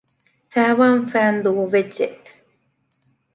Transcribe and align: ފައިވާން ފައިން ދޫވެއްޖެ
ފައިވާން 0.51 1.03
ފައިން 1.11 1.39
ދޫވެއްޖެ 1.43 2.07